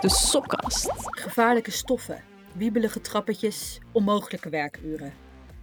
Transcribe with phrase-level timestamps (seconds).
[0.00, 0.92] de Sopkast.
[1.10, 2.22] Gevaarlijke stoffen,
[2.54, 5.12] wiebelige trappetjes, onmogelijke werkuren.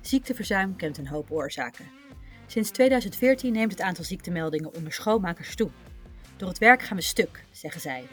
[0.02, 1.86] Ziekteverzuim kent een hoop oorzaken.
[2.48, 5.70] Sinds 2014 neemt het aantal ziektemeldingen onder schoonmakers toe.
[6.36, 8.08] Door het werk gaan we stuk, zeggen zij.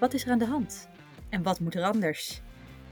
[0.00, 0.88] Wat is er aan de hand?
[1.28, 2.40] En wat moet er anders?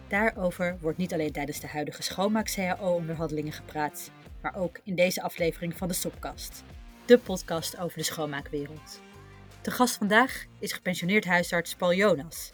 [0.08, 4.10] Daarover wordt niet alleen tijdens de huidige schoonmaak-CAO-onderhandelingen gepraat,
[4.40, 6.64] maar ook in deze aflevering van de Sopkast,
[7.04, 9.00] de podcast over de schoonmaakwereld.
[9.64, 12.53] De gast vandaag is gepensioneerd huisarts Paul Jonas.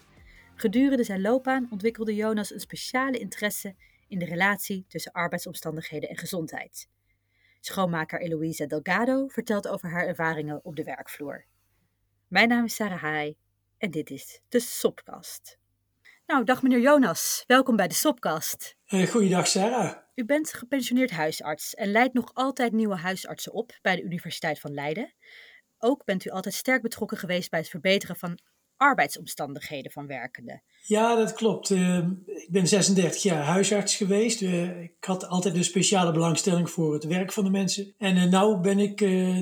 [0.61, 3.75] Gedurende zijn loopbaan ontwikkelde Jonas een speciale interesse
[4.07, 6.89] in de relatie tussen arbeidsomstandigheden en gezondheid.
[7.59, 11.45] Schoonmaker Eloïse Delgado vertelt over haar ervaringen op de werkvloer.
[12.27, 13.35] Mijn naam is Sarah Haai
[13.77, 15.59] en dit is de Sopkast.
[16.25, 17.43] Nou, dag meneer Jonas.
[17.47, 18.75] Welkom bij de Sopkast.
[18.85, 19.97] Goeiedag Sarah.
[20.15, 24.73] U bent gepensioneerd huisarts en leidt nog altijd nieuwe huisartsen op bij de Universiteit van
[24.73, 25.13] Leiden.
[25.77, 28.39] Ook bent u altijd sterk betrokken geweest bij het verbeteren van
[28.81, 30.61] arbeidsomstandigheden van werkenden.
[30.85, 31.69] Ja, dat klopt.
[31.69, 34.41] Uh, ik ben 36 jaar huisarts geweest.
[34.41, 37.93] Uh, ik had altijd een speciale belangstelling voor het werk van de mensen.
[37.97, 38.99] En uh, nu ben ik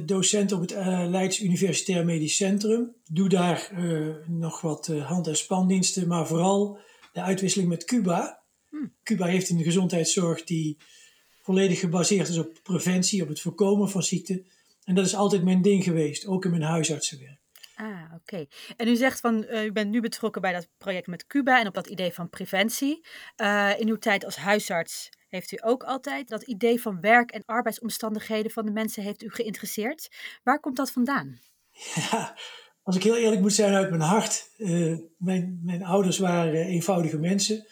[0.08, 0.72] docent op het
[1.10, 2.96] Leids Universitair Medisch Centrum.
[3.12, 3.72] Doe daar
[4.28, 6.80] nog wat hand- en spandiensten, maar vooral
[7.14, 8.44] de uitwisseling met Cuba.
[8.70, 8.94] Hmm.
[9.04, 10.78] Cuba heeft een gezondheidszorg die
[11.42, 14.46] volledig gebaseerd is op preventie, op het voorkomen van ziekten.
[14.84, 17.39] En dat is altijd mijn ding geweest, ook in mijn huisartsenwerk.
[17.80, 18.46] Ah, oké.
[18.78, 21.68] En u zegt van, uh, u bent nu betrokken bij dat project met Cuba en
[21.68, 23.06] op dat idee van preventie.
[23.38, 27.44] Uh, in uw tijd als huisarts heeft u ook altijd dat idee van werk en
[27.46, 30.16] arbeidsomstandigheden van de mensen heeft u geïnteresseerd.
[30.44, 31.40] Waar komt dat vandaan?
[32.12, 32.38] Ja,
[32.84, 34.50] als ik heel eerlijk moet zijn uit mijn hart.
[34.58, 37.68] Uh, mijn, mijn ouders waren eenvoudige mensen.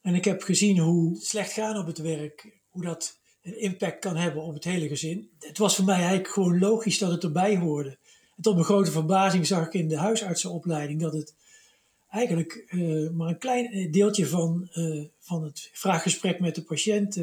[0.00, 4.16] En ik heb gezien hoe slecht gaan op het werk, hoe dat een impact kan
[4.16, 5.30] hebben op het hele gezin.
[5.38, 7.98] Het was voor mij eigenlijk gewoon logisch dat het erbij hoorde.
[8.42, 11.34] Tot mijn grote verbazing zag ik in de huisartsenopleiding dat het
[12.10, 17.16] eigenlijk uh, maar een klein deeltje van, uh, van het vraaggesprek met de patiënt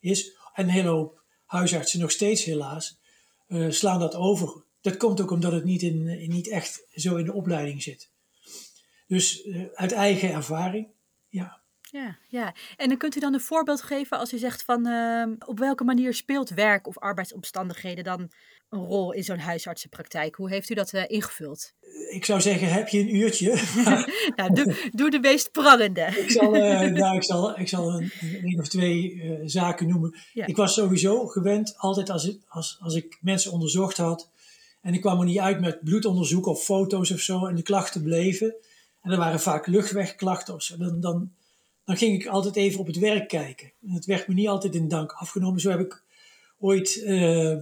[0.00, 0.32] is.
[0.54, 2.98] En een hele hoop huisartsen nog steeds helaas
[3.68, 4.62] slaan dat over.
[4.80, 8.08] Dat komt ook omdat het niet, in niet echt zo in de opleiding zit.
[9.06, 10.86] Dus uit eigen ervaring,
[11.28, 11.60] ja.
[11.90, 15.26] Ja, ja, en dan kunt u dan een voorbeeld geven als u zegt van uh,
[15.46, 18.30] op welke manier speelt werk of arbeidsomstandigheden dan
[18.68, 20.34] een rol in zo'n huisartsenpraktijk?
[20.34, 21.72] Hoe heeft u dat uh, ingevuld?
[22.10, 23.62] Ik zou zeggen, heb je een uurtje?
[24.36, 26.00] nou, doe, doe de meest prangende.
[26.24, 30.18] ik, zal, uh, nou, ik, zal, ik zal een, een of twee zaken noemen.
[30.32, 30.46] Ja.
[30.46, 34.30] Ik was sowieso gewend, altijd als ik, als, als ik mensen onderzocht had
[34.80, 38.02] en ik kwam er niet uit met bloedonderzoek of foto's of zo en de klachten
[38.02, 38.54] bleven.
[39.02, 40.76] En er waren vaak luchtwegklachten of zo.
[40.76, 41.30] Dan, dan
[41.88, 43.72] dan ging ik altijd even op het werk kijken.
[43.82, 45.60] En het werd me niet altijd in dank afgenomen.
[45.60, 46.02] Zo heb ik
[46.58, 47.56] ooit uh,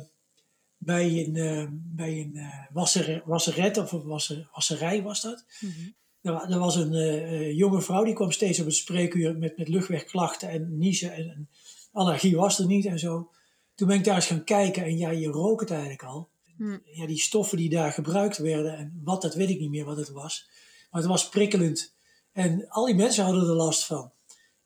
[0.77, 5.45] bij een, uh, bij een uh, wasser, wasseret of een wasser, wasserij was dat.
[5.61, 5.95] Mm-hmm.
[6.21, 10.49] Er, er, was een jonge vrouw die kwam steeds op het spreekuur met, met luchtwegklachten
[10.49, 11.13] en niezen.
[11.13, 11.49] En, en,
[11.93, 13.31] allergie was er niet en zo.
[13.75, 16.29] Toen ben ik daar eens gaan kijken en ja, je rook het eigenlijk al.
[16.57, 16.83] Mm.
[16.85, 19.97] Ja, die stoffen die daar gebruikt werden en wat, dat weet ik niet meer wat
[19.97, 20.49] het was.
[20.91, 21.95] Maar het was prikkelend.
[22.33, 24.15] En al die mensen hadden er last van.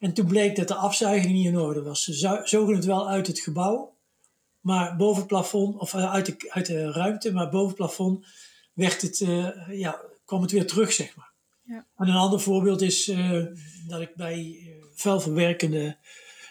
[0.01, 2.05] En toen bleek dat de afzuiging niet in orde was.
[2.05, 3.97] Ze zogen het wel uit het gebouw,
[4.61, 8.27] maar boven het plafond, of eh, uit de, uit de ruimte, maar boven het plafond
[8.73, 11.33] werd het, uh, ja, kwam het weer terug, zeg maar.
[11.63, 11.87] Ja.
[11.97, 13.47] En een ander voorbeeld is uh,
[13.89, 15.99] dat ik bij vuilverwerkende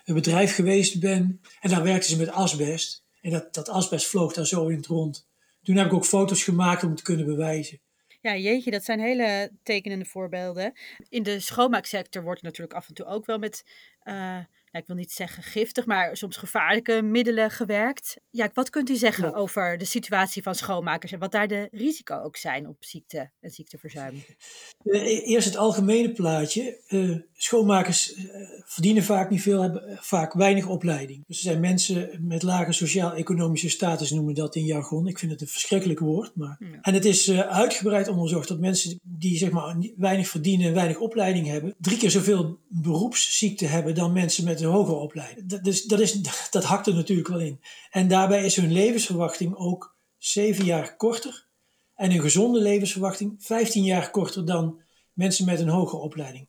[0.05, 1.41] bedrijf geweest ben.
[1.59, 3.05] En daar werkten ze met asbest.
[3.21, 5.27] En dat, dat asbest vloog daar zo in het rond.
[5.63, 7.81] Toen heb ik ook foto's gemaakt om het te kunnen bewijzen.
[8.21, 10.73] Ja, jeetje, dat zijn hele tekenende voorbeelden.
[11.09, 13.63] In de schoonmaaksector wordt natuurlijk af en toe ook wel met,
[14.03, 14.39] uh,
[14.71, 18.17] nou, ik wil niet zeggen giftig, maar soms gevaarlijke middelen gewerkt.
[18.29, 19.35] Ja, wat kunt u zeggen ja.
[19.35, 23.49] over de situatie van schoonmakers en wat daar de risico's ook zijn op ziekte en
[23.49, 24.23] ziekteverzuim?
[24.83, 26.81] Eerst het algemene plaatje.
[26.87, 28.25] Uh, schoonmakers uh,
[28.65, 31.23] verdienen vaak niet veel, hebben vaak weinig opleiding.
[31.27, 35.07] Dus er zijn mensen met lage sociaal-economische status, noemen dat in jargon.
[35.07, 36.35] Ik vind het een verschrikkelijk woord.
[36.35, 36.57] Maar...
[36.59, 36.81] Ja.
[36.81, 41.47] En het is uitgebreid onderzocht dat mensen die zeg maar, weinig verdienen en weinig opleiding
[41.47, 45.47] hebben, drie keer zoveel beroepsziekte hebben dan mensen met een hogere opleiding.
[45.47, 46.21] Dat, dus, dat, is,
[46.51, 47.61] dat hakt er natuurlijk wel in.
[47.89, 51.47] En daarbij is hun levensverwachting ook zeven jaar korter.
[51.95, 54.81] En een gezonde levensverwachting 15 jaar korter dan
[55.13, 56.47] mensen met een hogere opleiding.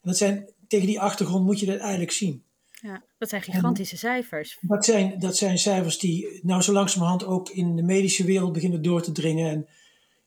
[0.00, 2.44] En dat zijn, tegen die achtergrond moet je dat eigenlijk zien.
[2.70, 4.58] Ja, dat zijn gigantische en cijfers.
[4.60, 8.82] Dat zijn, dat zijn cijfers die nou zo langzamerhand ook in de medische wereld beginnen
[8.82, 9.50] door te dringen.
[9.50, 9.68] En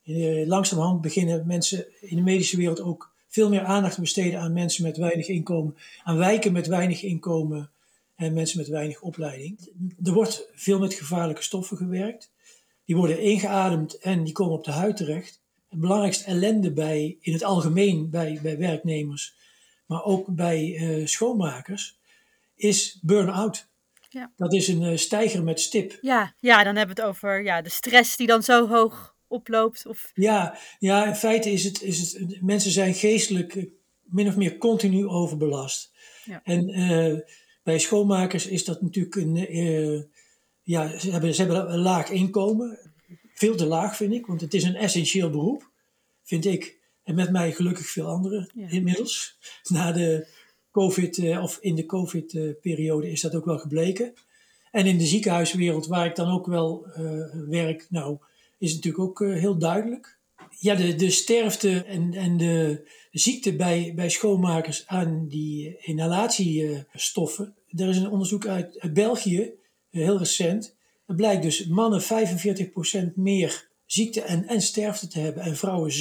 [0.03, 4.53] eh, langzamerhand beginnen mensen in de medische wereld ook veel meer aandacht te besteden aan
[4.53, 7.69] mensen met weinig inkomen, aan wijken met weinig inkomen
[8.15, 9.59] en mensen met weinig opleiding.
[10.03, 12.31] Er wordt veel met gevaarlijke stoffen gewerkt.
[12.85, 15.41] Die worden ingeademd en die komen op de huid terecht.
[15.69, 19.33] belangrijkste ellende bij, in het algemeen bij, bij werknemers,
[19.85, 21.97] maar ook bij uh, schoonmakers,
[22.55, 23.67] is burn-out.
[24.09, 24.31] Ja.
[24.35, 25.97] Dat is een uh, stijger met stip.
[26.01, 29.85] Ja, ja, dan hebben we het over ja, de stress die dan zo hoog oploopt.
[29.85, 30.11] Of...
[30.13, 33.69] Ja, ja, in feite is het, is het, mensen zijn geestelijk
[34.11, 35.91] min of meer continu overbelast.
[36.25, 36.41] Ja.
[36.43, 37.19] En uh,
[37.63, 40.01] bij schoonmakers is dat natuurlijk een, uh,
[40.63, 42.79] ja, ze hebben, ze hebben een laag inkomen.
[43.33, 45.69] Veel te laag vind ik, want het is een essentieel beroep,
[46.23, 46.79] vind ik.
[47.03, 49.37] En met mij gelukkig veel anderen inmiddels.
[49.63, 50.27] Na de
[50.71, 54.13] COVID, uh, of in de COVID-periode is dat ook wel gebleken.
[54.71, 56.87] En in de ziekenhuiswereld, waar ik dan ook wel
[57.47, 58.17] werk, nou,
[58.61, 60.19] is natuurlijk ook heel duidelijk
[60.59, 67.55] ja, de, de sterfte en, en de ziekte bij, bij schoonmakers aan die inhalatiestoffen.
[67.67, 69.51] Er is een onderzoek uit, België,
[69.89, 70.75] heel recent.
[71.05, 75.91] Het blijkt dus mannen 45% meer ziekte en, en sterfte te hebben en vrouwen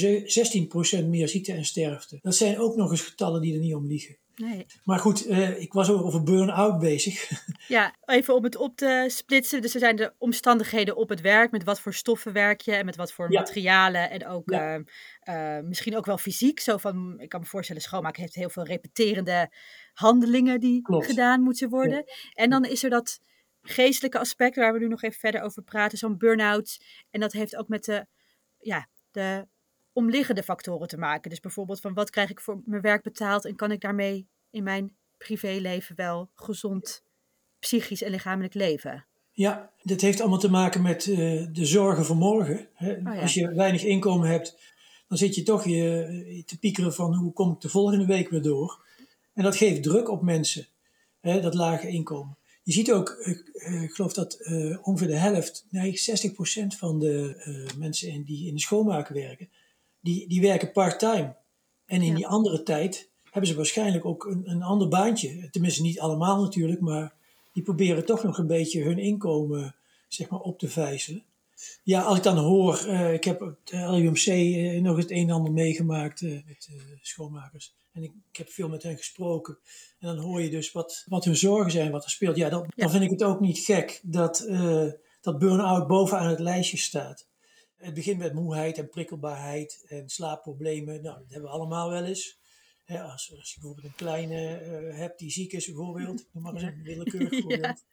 [1.03, 2.19] 16% meer ziekte en sterfte.
[2.21, 4.17] Dat zijn ook nog eens getallen die er niet om liegen.
[4.41, 4.65] Nee.
[4.83, 7.29] Maar goed, uh, ik was over burn-out bezig.
[7.67, 9.61] Ja, even om het op te splitsen.
[9.61, 11.51] Dus er zijn de omstandigheden op het werk.
[11.51, 14.09] Met wat voor stoffen werk je en met wat voor materialen.
[14.09, 14.75] En ook uh,
[15.29, 16.59] uh, misschien ook wel fysiek.
[16.59, 19.51] Zo van, ik kan me voorstellen, schoonmaken heeft heel veel repeterende
[19.93, 22.03] handelingen die gedaan moeten worden.
[22.33, 23.19] En dan is er dat
[23.61, 25.97] geestelijke aspect waar we nu nog even verder over praten.
[25.97, 26.79] Zo'n burn-out.
[27.09, 28.05] En dat heeft ook met de,
[28.59, 29.47] ja, de
[29.93, 31.29] omliggende factoren te maken.
[31.29, 34.63] Dus bijvoorbeeld van wat krijg ik voor mijn werk betaald en kan ik daarmee in
[34.63, 37.03] mijn privéleven wel gezond
[37.59, 39.05] psychisch en lichamelijk leven?
[39.31, 41.17] Ja, dit heeft allemaal te maken met uh,
[41.51, 42.67] de zorgen voor morgen.
[42.73, 42.91] Hè?
[42.93, 44.57] Oh Als je weinig inkomen hebt,
[45.07, 48.41] dan zit je toch je, te piekeren van hoe kom ik de volgende week weer
[48.41, 48.85] door.
[49.33, 50.67] En dat geeft druk op mensen,
[51.19, 52.37] hè, dat lage inkomen.
[52.63, 56.01] Je ziet ook, uh, ik geloof dat uh, ongeveer de helft, nee
[56.31, 56.33] 60%
[56.77, 57.35] van de
[57.77, 59.49] mensen die in de schoonmaken werken,
[60.01, 61.35] die, die werken part-time.
[61.85, 65.49] En in die andere tijd hebben ze waarschijnlijk ook een, een ander baantje.
[65.49, 67.13] Tenminste, niet allemaal natuurlijk, maar
[67.53, 69.75] die proberen toch nog een beetje hun inkomen
[70.07, 71.23] zeg maar, op te vijzelen.
[71.83, 75.27] Ja, als ik dan hoor, uh, ik heb het LUMC uh, eh, nog het een
[75.27, 76.69] en ander meegemaakt uh, met
[77.01, 77.73] schoonmakers.
[77.93, 79.57] En ik, ik, heb veel met hen gesproken.
[79.99, 82.35] En dan hoor je dus wat, wat hun zorgen zijn, wat er speelt.
[82.35, 84.47] Ja, dan, dan vind ik het ook niet gek dat,
[85.21, 87.27] dat burn-out bovenaan het lijstje staat.
[87.81, 91.01] Het begint met moeheid en prikkelbaarheid en slaapproblemen.
[91.01, 92.39] Nou, dat hebben we allemaal wel eens.
[92.85, 96.63] als, als je bijvoorbeeld een kleine uh, hebt die ziek is, bijvoorbeeld, noem maar eens
[96.63, 97.83] een willekeurig voorbeeld.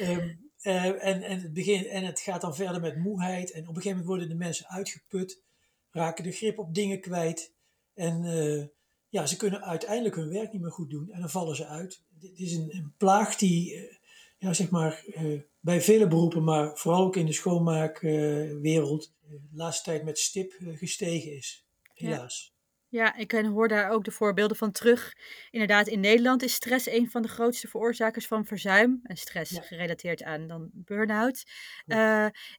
[0.00, 3.50] um, uh, en, en, het begin, en het gaat dan verder met moeheid.
[3.50, 5.42] En op een gegeven moment worden de mensen uitgeput,
[5.90, 7.52] raken de grip op dingen kwijt.
[7.94, 8.64] En uh,
[9.08, 12.02] ja, ze kunnen uiteindelijk hun werk niet meer goed doen en dan vallen ze uit.
[12.08, 13.88] Dit is een, een plaag die,
[14.44, 15.04] ja, zeg maar
[15.60, 20.52] bij vele beroepen, maar vooral ook in de schoonmaakwereld, uh, de laatste tijd met stip
[20.58, 21.66] uh, gestegen is.
[21.92, 22.54] Helaas.
[22.88, 23.04] Ja.
[23.04, 25.12] ja, ik hoor daar ook de voorbeelden van terug.
[25.50, 29.00] Inderdaad, in Nederland is stress een van de grootste veroorzakers van verzuim.
[29.02, 31.42] En stress gerelateerd aan dan burn-out.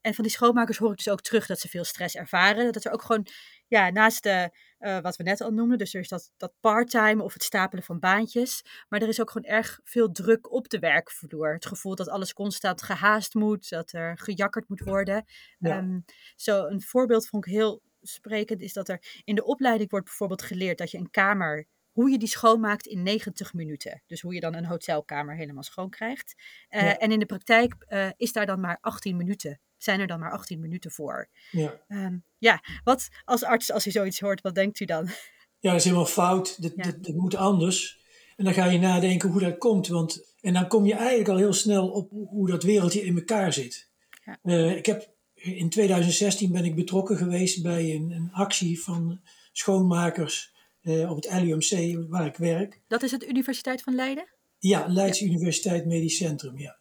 [0.01, 2.73] En van die schoonmakers hoor ik dus ook terug dat ze veel stress ervaren.
[2.73, 3.27] Dat er ook gewoon,
[3.75, 4.49] ja, naast de
[4.79, 5.77] uh, wat we net al noemden.
[5.77, 8.65] Dus er is dat, dat part-time of het stapelen van baantjes.
[8.89, 11.53] Maar er is ook gewoon erg veel druk op de werkvloer.
[11.53, 15.25] Het gevoel dat alles constant gehaast moet, dat er gejakkerd moet worden.
[15.59, 15.77] Ja.
[15.77, 16.05] Um,
[16.35, 20.41] zo een voorbeeld vond ik heel sprekend is dat er in de opleiding wordt bijvoorbeeld
[20.41, 24.03] geleerd dat je een kamer hoe je die schoonmaakt in 90 minuten.
[24.07, 26.35] Dus hoe je dan een hotelkamer helemaal schoon krijgt.
[26.69, 26.97] Uh, ja.
[26.97, 30.31] En in de praktijk uh, is daar dan maar 18 minuten zijn er dan maar
[30.31, 31.29] 18 minuten voor.
[31.51, 31.81] Ja.
[31.87, 35.09] Um, ja, wat als arts, als u zoiets hoort, wat denkt u dan?
[35.59, 36.61] Ja, dat is helemaal fout.
[36.61, 36.83] Dat, ja.
[36.83, 38.03] dat, dat, moet anders.
[38.35, 39.87] En dan ga je nadenken hoe dat komt.
[39.87, 43.53] Want, en dan kom je eigenlijk al heel snel op hoe dat wereldje in elkaar
[43.53, 43.89] zit.
[44.25, 44.39] Ja.
[44.43, 50.53] Uh, ik heb, in 2016 ben ik betrokken geweest bij een, een actie van schoonmakers
[50.81, 52.81] uh, op het LUMC waar ik werk.
[52.87, 54.27] Dat is het Universiteit van Leiden?
[54.59, 55.25] Ja, Leids ja.
[55.25, 56.77] Universiteit Medisch Centrum, ja.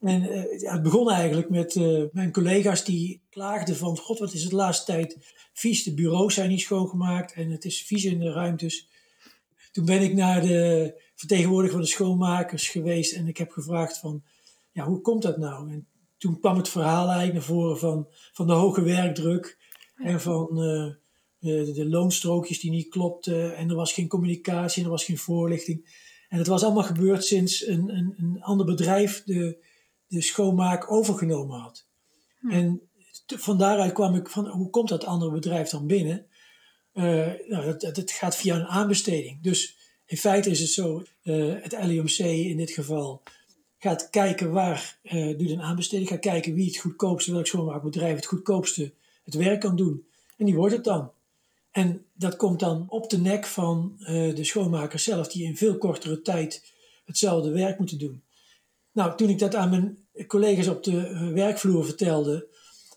[0.00, 3.98] En uh, ja, het begon eigenlijk met uh, mijn collega's die klaagden van...
[3.98, 5.82] God, wat is het de laatste tijd vies.
[5.82, 8.88] De bureaus zijn niet schoongemaakt en het is vies in de ruimtes.
[9.72, 14.22] Toen ben ik naar de vertegenwoordiger van de schoonmakers geweest en ik heb gevraagd van...
[14.72, 15.70] Ja, hoe komt dat nou?
[15.70, 15.86] En
[16.18, 19.62] toen kwam het verhaal eigenlijk naar voren van, van de hoge werkdruk...
[19.94, 20.92] En van uh,
[21.38, 23.56] de, de loonstrookjes die niet klopten.
[23.56, 26.02] En er was geen communicatie en er was geen voorlichting.
[26.28, 29.64] En het was allemaal gebeurd sinds een, een, een ander bedrijf de,
[30.14, 31.86] de schoonmaak overgenomen had.
[32.40, 32.50] Hm.
[32.50, 32.80] En
[33.26, 36.26] van daaruit kwam ik van, hoe komt dat andere bedrijf dan binnen?
[36.94, 39.42] Uh, nou, dat, dat, gaat via een aanbesteding.
[39.42, 43.22] Dus in feite is het zo, uh, het LUMC in dit geval
[43.78, 48.26] gaat kijken waar, uh, doet een aanbesteding, gaat kijken wie het goedkoopste, welk schoonmaakbedrijf het
[48.26, 48.92] goedkoopste
[49.24, 50.06] het werk kan doen.
[50.36, 51.10] En die wordt het dan.
[51.70, 56.22] En dat komt dan op de nek van de schoonmaker zelf, die in veel kortere
[56.22, 56.72] tijd
[57.04, 58.22] hetzelfde werk moeten doen.
[58.92, 62.46] Nou, toen ik dat aan mijn collega's op de eh, werkvloer vertelde,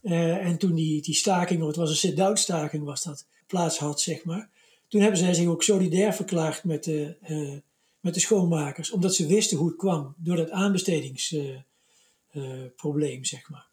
[0.04, 3.78] uh, en toen die, die staking, of het was een sit-down staking was dat, plaats
[3.78, 4.50] had, zeg maar.
[4.88, 7.58] Toen hebben zij zich ook solidair verklaard met de, uh,
[8.00, 13.68] met de schoonmakers, omdat ze wisten hoe het kwam door dat aanbestedingsprobleem, zeg maar.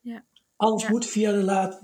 [0.00, 0.24] Ja.
[0.56, 1.74] Alles moet via de,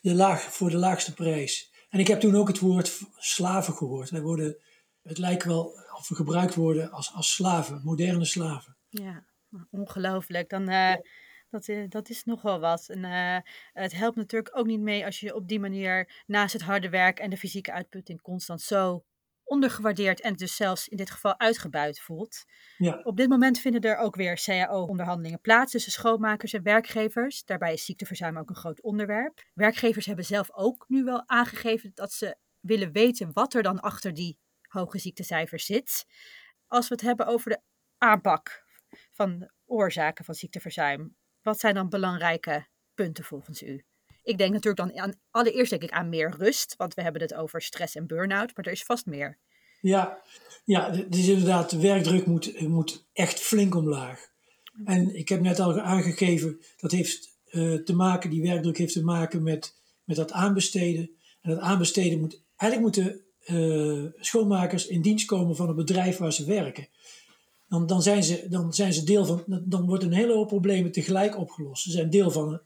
[0.00, 1.70] de laag, voor de laagste prijs.
[1.88, 4.10] En ik heb toen ook het woord slaven gehoord.
[4.10, 4.56] Wij worden,
[5.02, 8.76] het lijkt wel of we gebruikt worden als, als slaven, moderne slaven.
[8.88, 9.24] Ja,
[9.70, 10.48] ongelooflijk.
[10.48, 10.94] Dan, uh,
[11.50, 12.88] dat, uh, dat is nogal wat.
[12.88, 13.38] En uh,
[13.72, 17.18] het helpt natuurlijk ook niet mee als je op die manier naast het harde werk
[17.18, 19.04] en de fysieke uitputting constant zo
[19.44, 22.44] ondergewaardeerd en dus zelfs in dit geval uitgebuit voelt.
[22.76, 23.00] Ja.
[23.02, 27.44] Op dit moment vinden er ook weer CAO-onderhandelingen plaats tussen schoonmakers en werkgevers.
[27.44, 29.44] Daarbij is ziekteverzuim ook een groot onderwerp.
[29.54, 34.14] Werkgevers hebben zelf ook nu wel aangegeven dat ze willen weten wat er dan achter
[34.14, 36.06] die hoge ziektecijfers zit.
[36.66, 37.60] Als we het hebben over de
[37.98, 38.63] aanpak
[39.12, 43.84] van oorzaken van ziekteverzuim, wat zijn dan belangrijke punten volgens u?
[44.22, 47.34] Ik denk natuurlijk dan aan, allereerst denk ik aan meer rust, want we hebben het
[47.34, 49.38] over stress en burn-out, maar er is vast meer.
[49.80, 50.22] Ja,
[50.64, 54.32] ja is inderdaad, de werkdruk moet, moet echt flink omlaag.
[54.84, 59.04] En ik heb net al aangegeven, dat heeft uh, te maken, die werkdruk heeft te
[59.04, 61.10] maken met, met dat aanbesteden.
[61.40, 66.32] En dat aanbesteden moet, eigenlijk moeten uh, schoonmakers in dienst komen van het bedrijf waar
[66.32, 66.88] ze werken.
[67.68, 70.92] Dan, dan, zijn ze, dan zijn ze deel van, dan wordt een hele hoop problemen
[70.92, 71.82] tegelijk opgelost.
[71.82, 72.60] Ze zijn deel van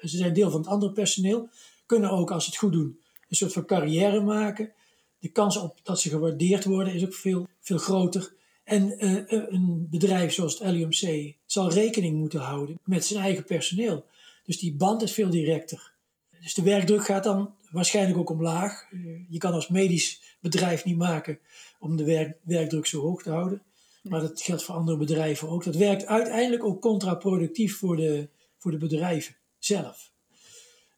[0.00, 1.48] ze zijn deel van het andere personeel,
[1.86, 4.72] kunnen ook als ze het goed doen een soort van carrière maken.
[5.18, 8.32] De kans op dat ze gewaardeerd worden is ook veel, veel groter.
[8.64, 14.06] En uh, een bedrijf zoals het LUMC zal rekening moeten houden met zijn eigen personeel.
[14.44, 15.92] Dus die band is veel directer.
[16.40, 18.90] Dus de werkdruk gaat dan waarschijnlijk ook omlaag.
[18.90, 21.38] Uh, je kan als medisch bedrijf niet maken
[21.78, 23.62] om de werk, werkdruk zo hoog te houden.
[24.04, 25.64] Maar dat geldt voor andere bedrijven ook.
[25.64, 30.12] Dat werkt uiteindelijk ook contraproductief voor de, voor de bedrijven zelf.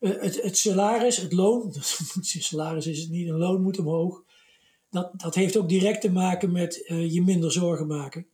[0.00, 1.74] Uh, het, het, salaris, het loon,
[2.22, 4.24] salaris is het niet, een loon moet omhoog.
[4.90, 8.26] Dat, dat heeft ook direct te maken met uh, je minder zorgen maken.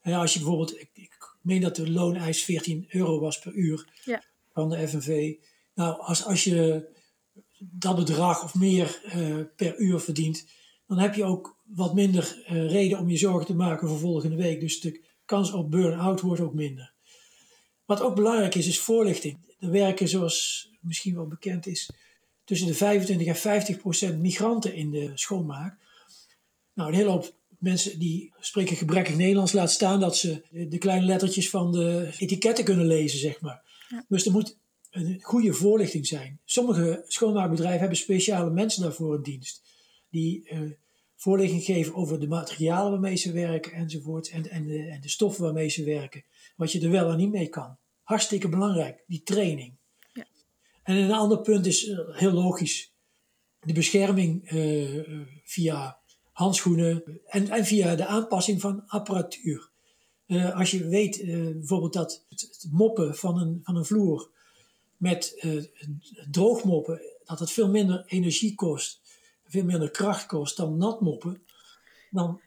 [0.00, 3.88] En als je bijvoorbeeld, ik, ik meen dat de looneis 14 euro was per uur
[4.04, 4.22] ja.
[4.52, 5.34] van de FNV.
[5.74, 6.88] Nou, als, als je
[7.58, 10.46] dat bedrag of meer uh, per uur verdient,
[10.88, 14.60] dan heb je ook wat minder reden om je zorgen te maken voor volgende week.
[14.60, 16.92] Dus de kans op burn-out wordt ook minder.
[17.84, 19.38] Wat ook belangrijk is, is voorlichting.
[19.58, 21.90] Er werken, zoals misschien wel bekend is,
[22.44, 25.78] tussen de 25 en 50 procent migranten in de schoonmaak.
[26.74, 31.06] Nou, een hele hoop mensen die spreken gebrekkig Nederlands, laat staan dat ze de, kleine
[31.06, 33.62] lettertjes van de etiketten kunnen lezen, zeg maar.
[34.08, 34.56] Dus er moet
[34.90, 36.40] een goede voorlichting zijn.
[36.44, 39.62] Sommige schoonmaakbedrijven hebben speciale mensen daarvoor in dienst.
[40.10, 40.70] Die uh,
[41.18, 44.28] voorlichting geven over de materialen waarmee ze werken enzovoort.
[44.28, 46.24] En, en, de, en de stoffen waarmee ze werken.
[46.56, 47.76] Wat je er wel en niet mee kan.
[48.02, 49.76] Hartstikke belangrijk, die training.
[50.12, 50.26] Ja.
[50.82, 52.92] En een ander punt is uh, heel logisch.
[53.60, 55.98] De bescherming uh, via
[56.32, 59.70] handschoenen en, en via de aanpassing van apparatuur.
[60.26, 61.22] Uh, als je weet
[61.56, 64.30] bijvoorbeeld dat het, het, moppen van een, van een vloer
[64.96, 65.46] met
[66.30, 69.00] droogmoppen, dat het veel minder energie kost,
[69.48, 71.42] veel minder kracht kost dan nat moppen,
[72.10, 72.40] dan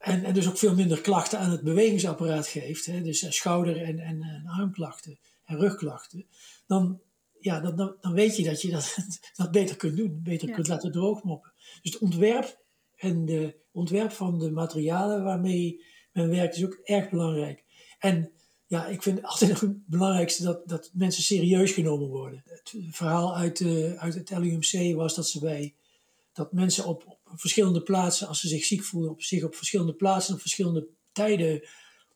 [0.00, 3.82] en, en dus ook veel minder klachten aan het bewegingsapparaat geeft, hè, dus eh, schouder-
[3.82, 6.26] en, en, en, armklachten en rugklachten,
[6.66, 7.00] dan,
[7.40, 8.96] ja, dan, dan, dan, weet je dat je dat,
[9.36, 11.52] dat beter kunt doen, beter kunt laten droogmoppen.
[11.82, 12.58] Dus het ontwerp
[12.96, 17.64] en de ontwerp van de materialen waarmee men werkt is ook erg belangrijk.
[17.98, 18.30] En
[18.66, 22.42] ja, ik vind altijd het belangrijkste dat, dat mensen serieus genomen worden.
[22.44, 25.74] Het verhaal uit, uh, uit het LUMC was dat ze bij
[26.32, 29.94] dat mensen op, op, verschillende plaatsen, als ze zich ziek voelden, op zich op verschillende
[29.94, 31.68] plaatsen, op verschillende tijden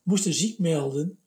[0.02, 1.18] moesten ziek melden.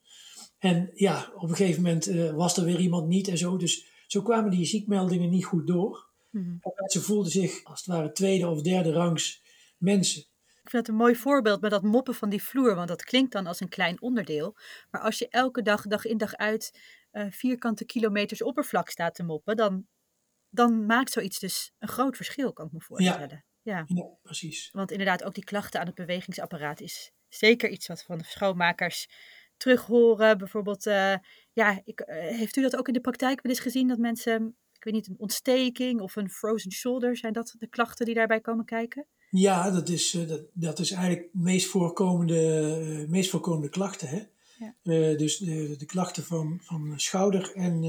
[0.57, 3.57] En ja, op een gegeven moment uh, was er weer iemand niet en zo.
[3.57, 6.05] Dus zo kwamen die ziekmeldingen niet goed door.
[6.31, 9.41] Mm Ze voelden zich als het ware tweede of derde rangs
[9.77, 10.21] mensen.
[10.63, 13.31] Ik vind het een mooi voorbeeld met dat moppen van die vloer, want dat klinkt
[13.31, 14.55] dan als een klein onderdeel.
[14.91, 16.79] Maar als je elke dag, dag in dag uit,
[17.11, 19.85] uh, vierkante kilometers oppervlak staat te moppen, dan
[20.49, 23.45] dan maakt zoiets dus een groot verschil, kan ik me voorstellen.
[23.61, 24.17] Ja, ja.
[24.23, 24.69] precies.
[24.71, 29.09] Want inderdaad, ook die klachten aan het bewegingsapparaat is zeker iets wat van de schoonmakers
[29.57, 30.37] terug horen.
[30.37, 31.15] Bijvoorbeeld, uh,
[31.53, 34.57] ja, ik, uh, heeft u dat ook in de praktijk wel eens gezien dat mensen,
[34.73, 38.41] ik weet niet, een ontsteking of een frozen shoulder, zijn dat de klachten die daarbij
[38.41, 39.05] komen kijken?
[39.29, 44.07] Ja, dat is, uh, dat, dat is eigenlijk de meest voorkomende, meest voorkomende klachten.
[44.07, 44.23] Hè?
[44.59, 44.73] Ja.
[45.15, 47.83] dus de, de klachten van, van schouder en,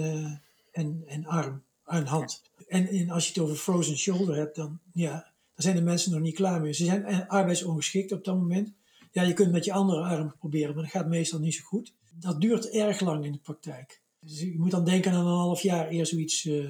[0.72, 2.42] en, en arm aan hand.
[2.68, 6.12] En, en, als je het over frozen shoulder hebt, dan, ja, dan zijn de mensen
[6.12, 6.72] nog niet klaar mee.
[6.72, 8.72] Ze zijn arbeidsongeschikt op dat moment.
[9.12, 11.92] Ja, je kunt met je andere arm proberen, maar dat gaat meestal niet zo goed.
[12.10, 14.00] Dat duurt erg lang in de praktijk.
[14.20, 16.68] Dus je moet dan denken aan een half jaar eer zoiets, uh,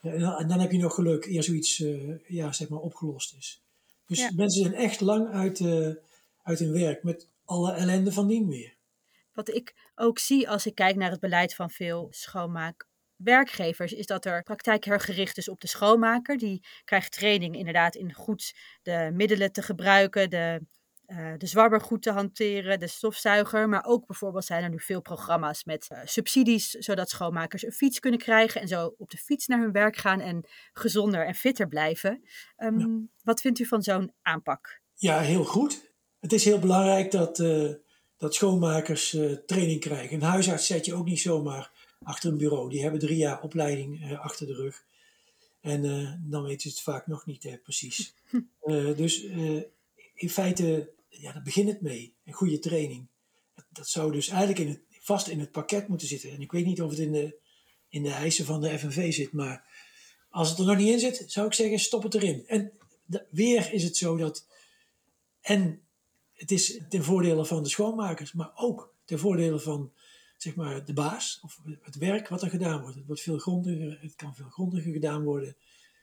[0.00, 3.62] en dan heb je nog geluk, eer zoiets uh, ja, zeg maar opgelost is.
[4.06, 5.90] Dus mensen zijn echt lang uit, uh,
[6.42, 8.76] uit hun werk met alle ellende van dien weer.
[9.32, 12.08] Wat ik ook zie als ik kijk naar het beleid van veel
[13.24, 16.38] schoonmaakwerkgevers, is dat er praktijk gericht is op de schoonmaker.
[16.38, 20.60] Die krijgt training inderdaad in goed de middelen te gebruiken, de
[21.06, 23.68] uh, de zwabber goed te hanteren, de stofzuiger.
[23.68, 28.00] Maar ook bijvoorbeeld zijn er nu veel programma's met uh, subsidies, zodat schoonmakers een fiets
[28.00, 31.68] kunnen krijgen en zo op de fiets naar hun werk gaan en gezonder en fitter
[31.68, 32.22] blijven.
[32.56, 34.80] Um, Wat vindt u van zo'n aanpak?
[34.94, 35.92] Ja, heel goed.
[36.20, 37.72] Het is heel belangrijk dat, uh,
[38.16, 39.10] dat schoonmakers
[39.46, 40.16] training krijgen.
[40.16, 41.70] Een huisarts zet je ook niet zomaar
[42.04, 42.70] achter een bureau.
[42.70, 44.84] Die hebben drie jaar opleiding achter de rug.
[45.60, 45.82] En
[46.30, 48.14] dan weten ze het vaak nog niet precies.
[48.96, 49.22] dus
[50.14, 52.14] in feite ja, daar begint het mee.
[52.24, 53.06] Een goede training.
[53.72, 56.30] Dat, zou dus eigenlijk in het, vast in het pakket moeten zitten.
[56.30, 57.36] En ik weet niet of het in de,
[57.88, 59.72] in de eisen van de FNV zit, maar
[60.30, 62.46] als het er nog niet in zit, zou ik zeggen, stop het erin.
[62.46, 62.72] En
[63.30, 64.46] weer is het zo dat,
[65.40, 65.82] en
[66.32, 69.92] het is ten voordele van de schoonmakers, maar ook ten voordele van
[70.36, 72.96] zeg maar, de baas of het werk wat er gedaan wordt.
[72.96, 75.56] Het wordt veel grondiger, het kan veel grondiger gedaan worden.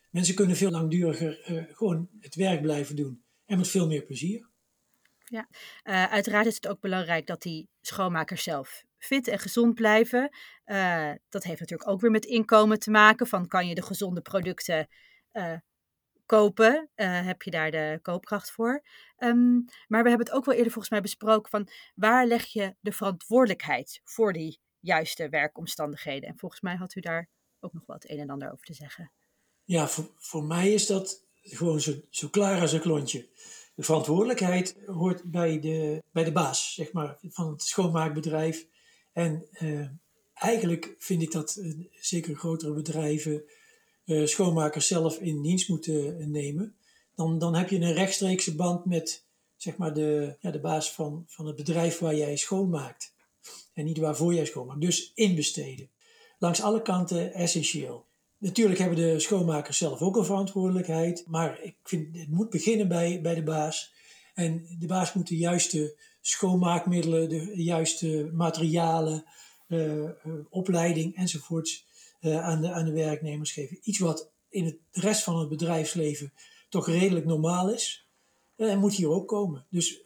[0.09, 4.50] Mensen kunnen veel langduriger uh, gewoon het werk blijven doen en met veel meer plezier.
[5.25, 5.47] Ja,
[5.83, 10.29] uh, uiteraard is het ook belangrijk dat die schoonmakers zelf fit en gezond blijven.
[10.65, 13.27] Uh, dat heeft natuurlijk ook weer met inkomen te maken.
[13.27, 14.88] Van kan je de gezonde producten
[16.38, 16.89] kopen?
[16.95, 18.83] heb je daar de koopkracht voor?
[19.17, 22.75] Um, maar we hebben het ook wel eerder volgens mij besproken van waar leg je
[22.79, 26.29] de verantwoordelijkheid voor die juiste werkomstandigheden?
[26.29, 29.11] En volgens mij had u daar ook nog wat een en ander over te zeggen.
[29.63, 33.29] Ja, voor, voor mij is dat gewoon zo, zo klaar als een klontje
[33.75, 38.67] de verantwoordelijkheid hoort bij de, bij de baas, zeg maar, van het schoonmaakbedrijf.
[39.12, 39.88] En uh,
[40.34, 43.43] eigenlijk vind ik dat uh, zeker grotere bedrijven
[44.05, 46.75] uh, schoonmakers zelf in dienst moeten nemen.
[47.15, 51.23] Dan, dan heb je een rechtstreekse band met zeg maar, de, ja, de baas van,
[51.27, 53.13] van het bedrijf waar jij schoonmaakt.
[53.73, 54.81] En niet waarvoor jij schoonmaakt.
[54.81, 55.89] Dus inbesteden.
[56.39, 58.05] Langs alle kanten essentieel.
[58.37, 63.21] Natuurlijk hebben de schoonmakers zelf ook een verantwoordelijkheid, maar ik vind het moet beginnen bij,
[63.21, 63.93] bij de baas.
[64.33, 69.25] En de baas moet de juiste schoonmaakmiddelen, de juiste materialen,
[69.67, 70.09] uh,
[70.49, 71.85] opleiding enzovoorts
[72.21, 73.77] aan, de, aan werknemers geven.
[73.81, 76.34] Iets wat in het, de rest van het bedrijfsleven
[76.69, 78.07] toch redelijk normaal is,
[78.55, 79.65] en moet hier ook komen.
[79.69, 79.99] Dus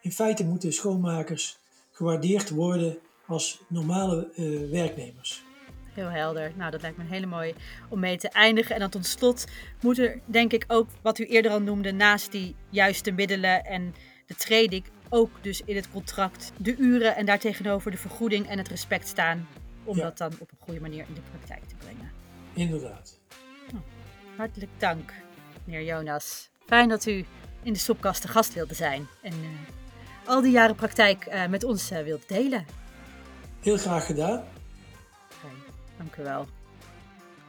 [0.00, 1.58] in feite moeten schoonmakers
[1.90, 4.30] gewaardeerd worden als normale
[4.70, 5.42] werknemers.
[5.94, 6.52] Heel helder.
[6.56, 7.54] Nou, dat lijkt me heel mooi
[7.88, 8.74] om mee te eindigen.
[8.74, 9.46] En dan tot slot
[9.80, 13.94] moet er, denk ik, ook wat u eerder al noemde, naast die juiste middelen en
[14.26, 18.68] de training, ook dus in het contract de uren en daartegenover de vergoeding en het
[18.68, 19.48] respect staan.
[19.88, 22.10] Om dat dan op een goede manier in de praktijk te brengen.
[22.52, 23.18] Inderdaad.
[23.72, 23.84] Nou,
[24.36, 25.12] hartelijk dank,
[25.64, 26.50] meneer Jonas.
[26.66, 27.24] Fijn dat u
[27.62, 29.06] in de Sopkast te gast wilde zijn.
[29.22, 29.48] En uh,
[30.28, 32.66] al die jaren praktijk uh, met ons uh, wilde delen.
[33.60, 34.44] Heel graag gedaan.
[35.96, 36.46] Dank u wel.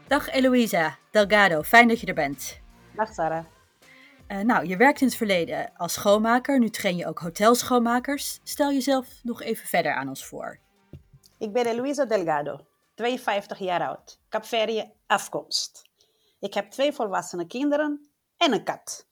[0.08, 2.60] Dag Eloisa Delgado, fijn dat je er bent.
[2.96, 3.46] Dag Sarah.
[4.28, 8.40] Uh, nou, je werkt in het verleden als schoonmaker, nu train je ook hotelschoonmakers.
[8.44, 10.60] Stel jezelf nog even verder aan ons voor.
[11.40, 12.60] Ik ben Eloisa Delgado,
[12.94, 15.82] 52 jaar oud, Capverdië afkomst.
[16.40, 19.08] Ik heb twee volwassen kinderen en een kat.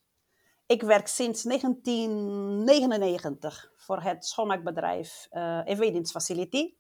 [0.66, 6.74] Ik werk sinds 1999 voor het schoonmaakbedrijf uh, Evidence Facility.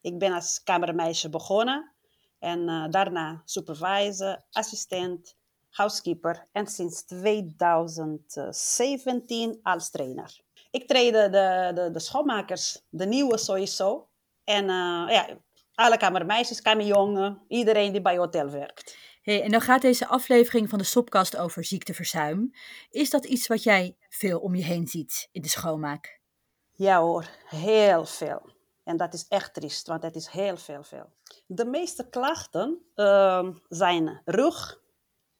[0.00, 1.92] Ik ben als kamermeisje begonnen
[2.38, 5.36] en uh, daarna supervisor, assistent,
[5.68, 10.40] housekeeper en sinds 2017 als trainer.
[10.70, 14.10] Ik trainde de, de, de schoonmakers, de nieuwe sowieso.
[14.44, 15.38] En uh, ja,
[15.74, 18.96] alle kamermeisjes, kamerjongen, iedereen die bij hotel werkt.
[19.22, 22.50] Hey, en dan gaat deze aflevering van de Sopkast over ziekteverzuim.
[22.90, 26.20] Is dat iets wat jij veel om je heen ziet in de schoonmaak?
[26.72, 28.50] Ja hoor, heel veel.
[28.84, 31.12] En dat is echt triest, want het is heel veel, veel.
[31.46, 34.82] De meeste klachten uh, zijn rug,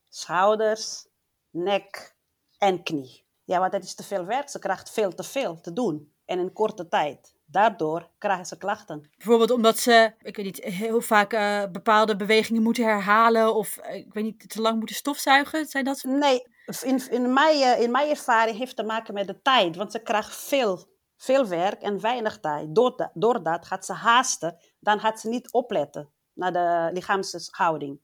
[0.08, 1.06] schouders,
[1.50, 2.16] nek
[2.58, 3.24] en knie.
[3.44, 4.48] Ja, want het is te veel werk.
[4.48, 7.34] Ze krijgt veel te veel te doen en in korte tijd.
[7.52, 9.10] Daardoor krijgen ze klachten.
[9.16, 13.94] Bijvoorbeeld omdat ze, ik weet niet, heel vaak uh, bepaalde bewegingen moeten herhalen of uh,
[13.94, 15.66] ik weet niet, te lang moeten stofzuigen.
[15.66, 16.02] Zijn dat?
[16.02, 16.46] Nee,
[16.82, 19.76] in, in, mijn, in mijn ervaring heeft te maken met de tijd.
[19.76, 20.90] Want ze krijgt veel
[21.22, 22.74] veel werk en weinig tijd.
[22.74, 28.00] Doordat, doordat gaat ze haasten, dan gaat ze niet opletten naar de lichaamshouding.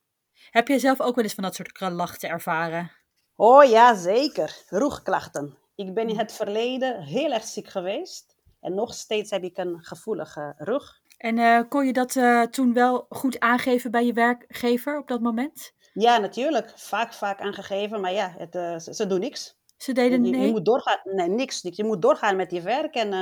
[0.51, 2.91] Heb jij zelf ook wel eens van dat soort klachten ervaren?
[3.37, 4.63] Oh ja, zeker.
[4.69, 5.59] Rugklachten.
[5.75, 8.37] Ik ben in het verleden heel erg ziek geweest.
[8.61, 11.01] En nog steeds heb ik een gevoelige rug.
[11.17, 15.21] En uh, kon je dat uh, toen wel goed aangeven bij je werkgever op dat
[15.21, 15.73] moment?
[15.93, 16.73] Ja, natuurlijk.
[16.77, 18.01] Vaak, vaak aangegeven.
[18.01, 19.57] Maar ja, het, uh, ze, ze, doen niks.
[19.77, 20.47] Ze deden je, nee?
[20.47, 21.01] je moet doorgaan.
[21.05, 21.61] Nee, niks.
[21.63, 23.13] Je moet doorgaan met je werk en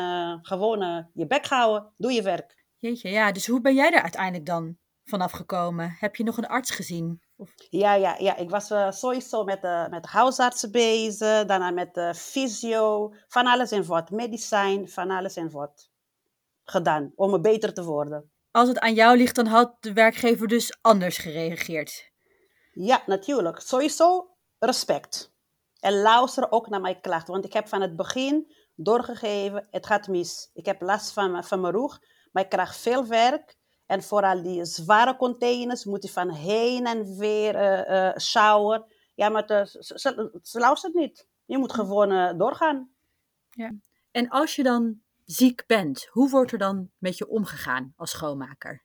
[0.42, 1.92] gewoon je bek houden.
[1.96, 2.64] Doe je werk.
[2.78, 3.32] Jeetje, ja.
[3.32, 5.96] Dus hoe ben jij er uiteindelijk dan vanaf gekomen?
[5.98, 7.22] Heb je nog een arts gezien?
[7.36, 7.50] Of...
[7.70, 11.94] Ja, ja, ja, ik was uh, sowieso met de, met de huisartsen bezig, daarna met
[11.94, 15.90] de fysio, van alles en wat, medicijn, van alles en wat
[16.64, 18.30] gedaan om er beter te worden.
[18.50, 22.10] Als het aan jou ligt, dan had de werkgever dus anders gereageerd.
[22.72, 23.60] Ja, natuurlijk.
[23.60, 25.34] Sowieso respect.
[25.80, 30.08] En luister ook naar mijn klachten, want ik heb van het begin doorgegeven, het gaat
[30.08, 30.50] mis.
[30.54, 32.00] Ik heb last van, van mijn rug,
[32.32, 33.56] maar ik krijg veel werk.
[33.86, 38.84] En vooral die zware containers moet je van heen en weer uh, uh, sjouwen.
[39.14, 41.28] Ja, maar ze, ze, luistert niet.
[41.44, 42.90] Je moet gewoon uh, doorgaan.
[43.50, 43.74] Ja.
[44.10, 48.84] En als je dan ziek bent, hoe wordt er dan met je omgegaan als schoonmaker?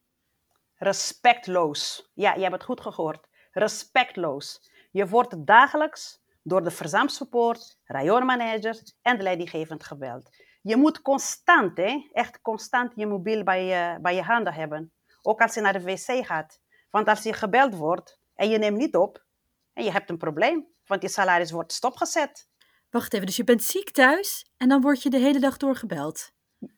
[0.75, 2.09] Respectloos.
[2.13, 3.27] Ja, je hebt het goed gehoord.
[3.51, 4.71] Respectloos.
[4.91, 10.29] Je wordt dagelijks door de verzamsupport, rayonmanager en de leidinggevend gebeld.
[10.61, 14.93] Je moet constant, hè, echt constant je mobiel bij je, bij je handen hebben.
[15.21, 16.59] Ook als je naar de wc gaat.
[16.89, 19.25] Want als je gebeld wordt en je neemt niet op,
[19.73, 22.49] en je hebt een probleem, want je salaris wordt stopgezet.
[22.89, 26.31] Wacht even, dus je bent ziek thuis en dan word je de hele dag doorgebeld?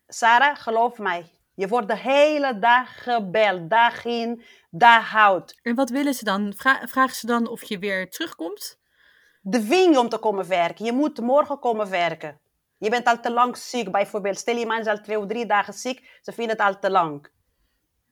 [0.08, 5.60] Sarah, geloof mij, je wordt de hele dag gebeld, dag in, dag out.
[5.62, 6.54] En wat willen ze dan?
[6.56, 8.80] Vra vragen ze dan of je weer terugkomt?
[9.50, 10.86] Dwing je om te komen werken.
[10.86, 12.40] Je moet morgen komen werken.
[12.84, 14.38] Je bent al te lang ziek, bijvoorbeeld.
[14.38, 16.90] Stel je man is al twee of drie dagen ziek, ze vinden het al te
[16.90, 17.28] lang.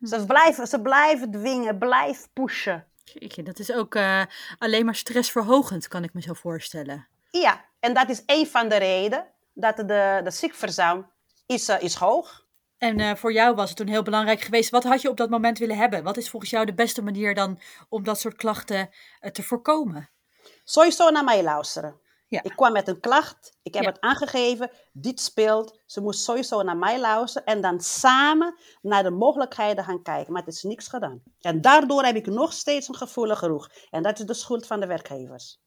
[0.02, 2.88] Ze blijven, ze blijven dwingen, blijven pushen.
[3.04, 4.24] Jeetje, dat is ook uh,
[4.58, 7.08] alleen maar stressverhogend, kan ik me zo voorstellen.
[7.32, 11.12] Ja, en dat is een van de redenen dat de, de ziekverzuim
[11.46, 12.46] is, uh, is hoog.
[12.78, 14.70] En uh, voor jou was het toen heel belangrijk geweest.
[14.70, 16.04] Wat had je op dat moment willen hebben?
[16.04, 18.90] Wat is volgens jou de beste manier dan om dat soort klachten
[19.32, 20.10] te voorkomen?
[20.64, 22.01] Sowieso naar mij luisteren.
[22.32, 22.44] Ja.
[22.44, 23.90] Ik kwam met een klacht, ik heb Ja.
[23.90, 25.80] het aangegeven, dit speelt.
[25.86, 30.34] Ze moest sowieso naar mij luisteren en dan samen naar de mogelijkheden gaan kijken.
[30.34, 31.22] Maar het is niks gedaan.
[31.40, 33.70] En daardoor heb ik nog steeds een gevoelige rug.
[33.90, 35.60] En dat is de schuld van de werkgevers.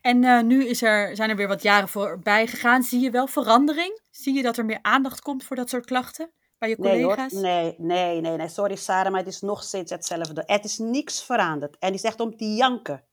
[0.00, 2.82] En uh, nu is er, zijn er weer wat jaren voorbij gegaan.
[2.82, 4.00] Zie je wel verandering?
[4.10, 7.32] Zie je dat er meer aandacht komt voor dat soort klachten bij je collega's?
[7.32, 8.48] nee, nee, nee, nee.
[8.48, 10.42] Sorry Sarah, maar het is nog steeds hetzelfde.
[10.46, 11.76] Het is niks veranderd.
[11.78, 13.04] En het is echt om te janken.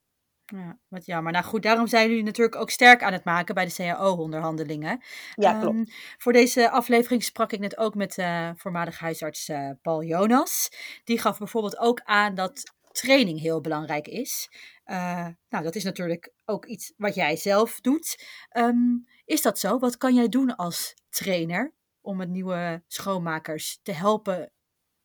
[0.55, 1.31] Ja, wat jammer.
[1.31, 5.03] Nou goed, daarom zijn jullie natuurlijk ook sterk aan het maken bij de CAO-onderhandelingen.
[5.35, 5.75] Ja, klopt.
[5.75, 5.85] Um,
[6.17, 10.69] voor deze aflevering sprak ik net ook met uh, voormalig huisarts uh, Paul Jonas.
[11.03, 14.49] Die gaf bijvoorbeeld ook aan dat training heel belangrijk is.
[14.85, 18.25] Uh, nou, dat is natuurlijk ook iets wat jij zelf doet.
[18.57, 19.79] Um, is dat zo?
[19.79, 24.51] Wat kan jij doen als trainer om het nieuwe schoonmakers te helpen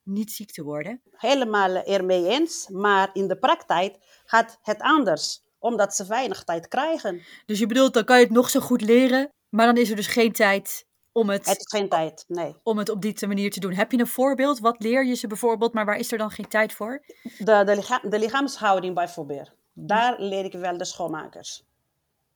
[0.07, 1.01] niet ziek te worden?
[1.11, 7.23] Helemaal ermee eens, maar in de praktijk gaat het anders, omdat ze weinig tijd krijgen.
[7.47, 9.97] Dus je bedoelt, dan kan je het nog zo goed leren, maar dan is er
[9.97, 12.57] dus geen tijd om het, Het is geen tijd, nee.
[12.63, 13.73] om het op die manier te doen.
[13.73, 14.59] Heb je een voorbeeld?
[14.59, 17.05] Wat leer je ze bijvoorbeeld, maar waar is er dan geen tijd voor?
[17.39, 21.65] De, de, licha de lichaamshouding bijvoorbeeld, daar leer ik wel de schoonmakers.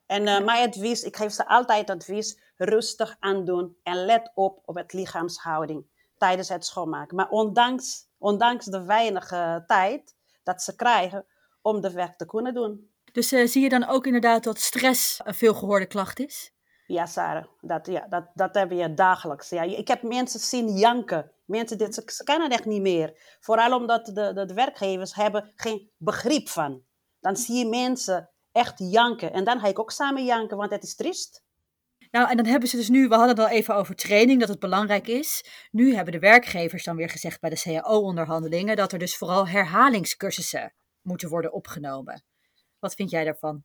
[0.07, 4.75] En uh, mijn advies, ik geef ze altijd advies, rustig aandoen en let op op
[4.75, 5.85] het lichaamshouding
[6.21, 7.17] tijdens het schoonmaken.
[7.17, 11.27] Maar ondanks, ondanks de weinige tijd dat ze krijgen
[11.63, 12.91] om de werk te kunnen doen.
[13.13, 16.53] Dus uh, zie je dan ook inderdaad dat stress een veelgehoorde klacht is?
[16.87, 19.49] Ja, Sarah, dat, ja, dat, dat heb je dagelijks.
[19.49, 19.63] Ja.
[19.63, 21.33] Ik heb mensen zien janken.
[21.45, 23.37] Mensen, dit, ze, ze kunnen echt niet meer.
[23.41, 26.83] Vooral omdat de, de, de werkgevers hebben geen begrip van.
[27.21, 29.33] Dan zie je mensen echt janken.
[29.33, 31.45] En dan ga ik ook samen janken, want het is triest.
[32.11, 34.49] Nou, en dan hebben ze dus nu, we hadden het al even over training, dat
[34.49, 35.45] het belangrijk is.
[35.71, 40.75] Nu hebben de werkgevers dan weer gezegd bij de CAO-onderhandelingen dat er dus vooral herhalingscursussen
[41.03, 42.25] moeten worden opgenomen.
[42.79, 43.65] Wat vind jij daarvan?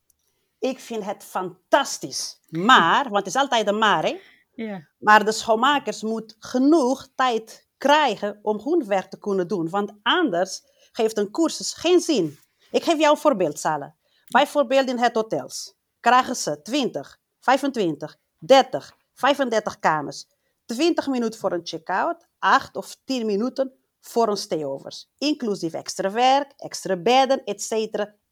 [0.60, 2.40] Ik vind het fantastisch.
[2.50, 4.20] Maar, want het is altijd een maar, hè?
[4.52, 4.88] Ja.
[4.98, 9.70] Maar de schoonmakers moeten genoeg tijd krijgen om hun werk te kunnen doen.
[9.70, 12.40] Want anders geeft een cursus geen zin.
[12.72, 13.94] Ik geef jou een voorbeeld, Sally.
[14.28, 20.28] Bijvoorbeeld in het hotels krijgen ze 20, 25, 30, 35 kamers.
[20.66, 25.10] 20 minuten voor een check-out, 8 of 10 minuten voor een stayovers.
[25.18, 27.72] Inclusief extra werk, extra bedden, etc.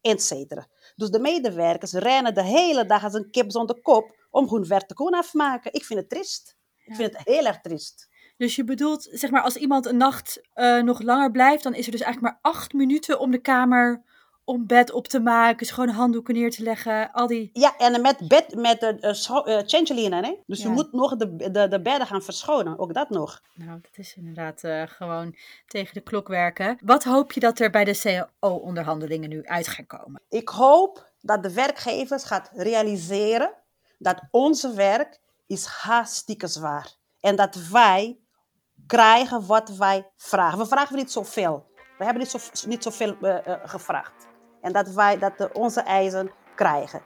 [0.00, 0.32] etc.
[0.96, 4.86] Dus de medewerkers rennen de hele dag als een kip zonder kop om hun werk
[4.86, 5.72] te kunnen afmaken.
[5.72, 6.56] Ik vind het triest.
[6.84, 8.08] Ik vind het heel erg triest.
[8.36, 11.86] Dus je bedoelt, zeg maar, als iemand een nacht uh, nog langer blijft, dan is
[11.86, 14.02] er dus eigenlijk maar acht minuten om de kamer
[14.44, 17.50] om bed op te maken, schoon handdoeken neer te leggen, al die...
[17.52, 20.34] Ja, en met bed, met de uh, hè?
[20.46, 23.42] Dus je moet nog de, de, de bedden gaan verschonen, ook dat nog.
[23.54, 26.78] Nou, dat is inderdaad uh, gewoon tegen de klok werken.
[26.84, 30.20] Wat hoop je dat er bij de CAO-onderhandelingen nu uit gaan komen?
[30.28, 33.50] Ik hoop dat de werkgevers gaat realiseren
[33.98, 36.92] dat onze werk is hartstikke zwaar.
[37.20, 38.18] En dat wij
[38.86, 40.58] krijgen wat wij vragen.
[40.58, 41.72] We vragen niet zoveel.
[41.98, 44.32] We hebben niet, zo, niet zoveel uh, uh, gevraagd.
[44.64, 47.00] En dat wij dat onze eisen krijgen.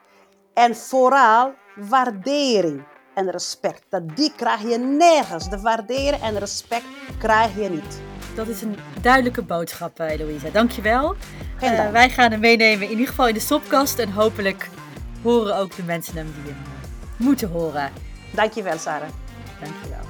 [0.54, 2.82] En vooral waardering
[3.14, 3.82] en respect.
[3.88, 5.50] Dat die krijg je nergens.
[5.50, 6.84] De waardering en respect
[7.18, 8.00] krijg je niet.
[8.34, 10.50] Dat is een duidelijke boodschap, Eloïse.
[10.50, 11.16] Dankjewel.
[11.62, 13.98] Uh, wij gaan hem meenemen in ieder geval in de stopkast.
[13.98, 14.68] En hopelijk
[15.22, 16.62] horen ook de mensen hem die hem
[17.16, 17.90] moeten horen.
[18.34, 19.08] Dankjewel, Sarah.
[19.60, 20.07] Dankjewel.